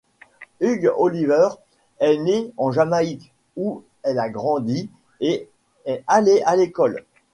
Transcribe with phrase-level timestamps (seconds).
[0.61, 1.49] Hughes-Oliver
[1.99, 4.89] est née en Jamaïque, où elle a grandi
[5.19, 5.47] et
[5.85, 7.05] est allée à l'école.